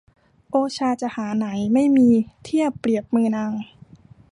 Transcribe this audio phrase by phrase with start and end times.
[0.49, 2.09] โอชาจะหาไหน ไม่มี
[2.43, 3.53] เทียบเปรียบมือนาง